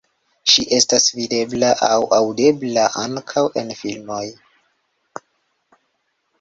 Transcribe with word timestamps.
Ŝi 0.51 0.63
estas 0.77 1.03
videbla 1.17 1.69
aŭ 1.89 1.99
aŭdebla 2.19 2.87
ankaŭ 3.03 3.45
en 3.63 3.71
filmoj. 3.85 4.25